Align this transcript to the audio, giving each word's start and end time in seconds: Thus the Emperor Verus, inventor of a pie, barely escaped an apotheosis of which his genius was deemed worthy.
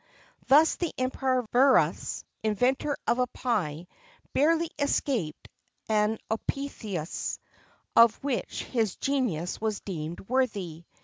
Thus 0.47 0.77
the 0.77 0.91
Emperor 0.97 1.45
Verus, 1.53 2.25
inventor 2.41 2.97
of 3.05 3.19
a 3.19 3.27
pie, 3.27 3.85
barely 4.33 4.71
escaped 4.79 5.47
an 5.89 6.17
apotheosis 6.27 7.37
of 7.95 8.15
which 8.23 8.63
his 8.63 8.95
genius 8.95 9.61
was 9.61 9.79
deemed 9.81 10.21
worthy. 10.21 10.85